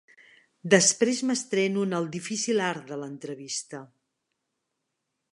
Després 0.73 1.19
m'estreno 1.31 1.83
en 1.87 1.93
el 1.99 2.07
difícil 2.15 2.63
art 2.67 2.87
de 2.93 2.97
l'entrevista. 3.01 3.83